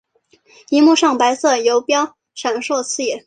[0.69, 3.19] 萤幕上白色游标闪烁刺眼